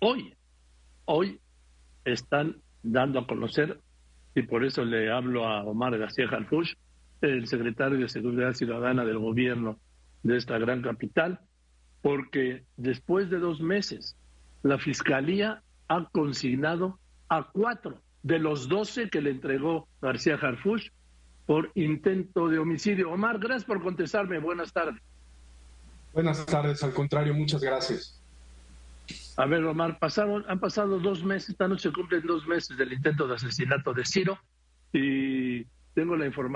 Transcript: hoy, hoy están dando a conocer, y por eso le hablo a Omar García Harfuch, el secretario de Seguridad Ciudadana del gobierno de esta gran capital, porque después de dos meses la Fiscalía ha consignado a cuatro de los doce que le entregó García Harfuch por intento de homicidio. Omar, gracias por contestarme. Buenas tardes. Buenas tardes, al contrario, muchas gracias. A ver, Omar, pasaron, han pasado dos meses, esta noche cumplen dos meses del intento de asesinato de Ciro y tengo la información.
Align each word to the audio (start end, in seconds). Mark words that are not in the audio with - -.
hoy, 0.00 0.34
hoy 1.04 1.40
están 2.04 2.56
dando 2.82 3.20
a 3.20 3.26
conocer, 3.26 3.80
y 4.34 4.42
por 4.42 4.64
eso 4.64 4.84
le 4.84 5.10
hablo 5.10 5.46
a 5.46 5.64
Omar 5.64 5.96
García 5.98 6.26
Harfuch, 6.28 6.74
el 7.20 7.46
secretario 7.46 7.98
de 7.98 8.08
Seguridad 8.08 8.54
Ciudadana 8.54 9.04
del 9.04 9.18
gobierno 9.18 9.78
de 10.22 10.36
esta 10.36 10.58
gran 10.58 10.82
capital, 10.82 11.40
porque 12.02 12.64
después 12.76 13.30
de 13.30 13.38
dos 13.38 13.60
meses 13.60 14.16
la 14.62 14.78
Fiscalía 14.78 15.62
ha 15.88 16.08
consignado 16.10 16.98
a 17.28 17.50
cuatro 17.50 18.00
de 18.22 18.38
los 18.38 18.68
doce 18.68 19.08
que 19.10 19.20
le 19.20 19.30
entregó 19.30 19.88
García 20.00 20.34
Harfuch 20.34 20.90
por 21.46 21.70
intento 21.74 22.48
de 22.48 22.58
homicidio. 22.58 23.10
Omar, 23.10 23.38
gracias 23.38 23.64
por 23.64 23.82
contestarme. 23.82 24.38
Buenas 24.38 24.72
tardes. 24.72 25.00
Buenas 26.12 26.44
tardes, 26.46 26.82
al 26.82 26.92
contrario, 26.92 27.34
muchas 27.34 27.60
gracias. 27.60 28.19
A 29.40 29.46
ver, 29.46 29.64
Omar, 29.64 29.98
pasaron, 29.98 30.44
han 30.48 30.60
pasado 30.60 30.98
dos 30.98 31.24
meses, 31.24 31.48
esta 31.48 31.66
noche 31.66 31.90
cumplen 31.90 32.20
dos 32.26 32.46
meses 32.46 32.76
del 32.76 32.92
intento 32.92 33.26
de 33.26 33.36
asesinato 33.36 33.94
de 33.94 34.04
Ciro 34.04 34.38
y 34.92 35.64
tengo 35.94 36.14
la 36.14 36.26
información. 36.26 36.48